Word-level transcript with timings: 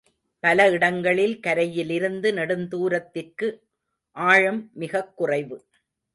பல 0.39 0.69
இடங்களில் 0.69 1.39
கரையிலிருந்து 1.39 2.31
நெடுந்தூரத்திற்கு 2.31 3.59
ஆழம் 4.11 4.69
மிகக் 4.73 5.17
குறைவு. 5.17 5.65